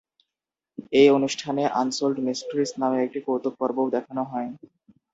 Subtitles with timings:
[0.93, 4.49] এই অনুষ্ঠানে "unsold mistress" নামে একটি কৌতুক পর্বও দেখানো হয়।